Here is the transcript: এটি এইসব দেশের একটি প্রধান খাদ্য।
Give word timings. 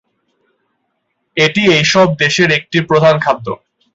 এটি 1.37 1.61
এইসব 1.77 2.07
দেশের 2.19 2.49
একটি 2.57 2.77
প্রধান 2.89 3.15
খাদ্য। 3.19 3.47